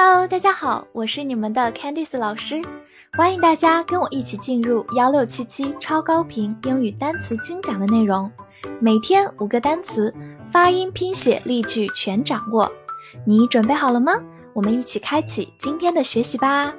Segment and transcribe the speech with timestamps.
[0.00, 2.62] Hello，大家好，我是你们的 Candice 老师，
[3.14, 8.30] 欢迎大家跟我一起进入幺六七七超高频英语单词精讲的内容，
[8.80, 10.14] 每天五个单词，
[10.52, 12.70] 发音、拼写、例句全掌握，
[13.26, 14.12] 你准备好了吗？
[14.52, 16.72] 我们一起开启今天的学习吧。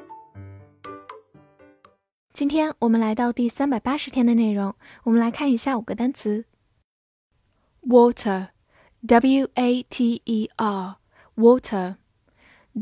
[2.31, 4.73] 今天我们来到第三百八十天的内容，
[5.03, 6.45] 我们来看一下五个单词。
[7.85, 11.95] ：water，w a t e r，water。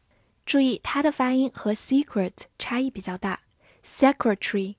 [0.44, 3.40] 注意它的发音和 secret 差异比较大
[3.84, 4.76] ，secretary。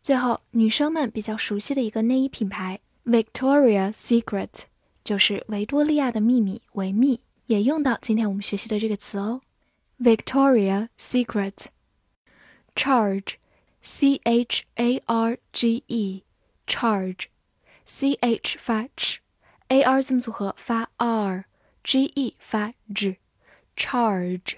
[0.00, 4.66] 最后，女生们比较熟悉的一个内衣品牌 Victoria Secret，
[5.02, 9.40] 就是维多利亚的秘密，维密，也用到今天我们学习的这个词哦
[9.98, 11.64] ，Victoria Secret。
[12.76, 17.24] Charge，c h a r g e，charge。
[17.88, 24.56] C h 发 ch，a r 字母组合发 r，g e 发 g，charge，。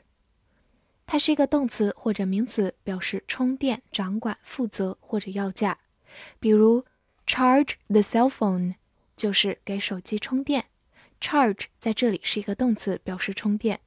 [1.05, 5.79] 它是一个动词或者名词，表示充电、掌管、负责或者要价。
[6.41, 6.87] 比如
[7.27, 8.77] charge the cell phone
[9.15, 10.65] 就是给手机充电
[11.21, 13.81] ，charge 在这里是一个动词，表示充电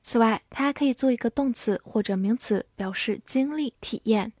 [0.00, 4.32] 此外，它还可以做一个动词或者名词，表示经历、体验。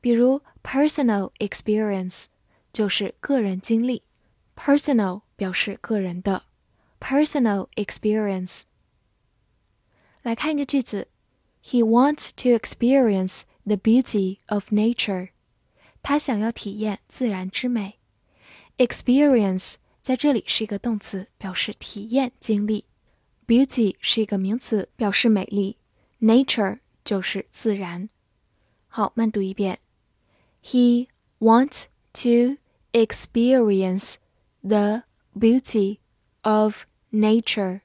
[0.00, 2.24] 比如 personal experience
[2.72, 4.02] 就是个人经历。
[4.59, 6.43] personal 表示个人的。
[6.99, 8.63] personal experience。
[10.21, 11.09] 来看一个句子。
[11.63, 15.29] He wants to experience the beauty of nature.
[16.03, 17.97] 他想要体验自然之美。
[18.77, 22.85] Experience 在这里是一个动词，表示体验、经历。
[23.47, 25.77] Beauty 是一个名词，表示美丽。
[26.21, 28.09] Nature 就是自然。
[28.87, 29.79] 好，慢读一遍。
[30.63, 31.07] He
[31.39, 32.57] wants to
[32.91, 34.15] experience
[34.61, 35.03] the
[35.33, 35.99] beauty
[36.41, 37.81] of nature.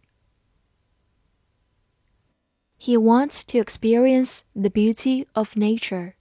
[2.79, 6.15] He wants to experience the beauty of nature.